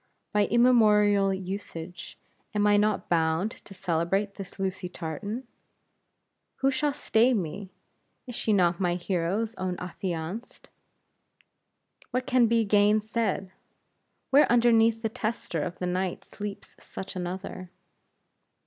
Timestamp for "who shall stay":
6.55-7.35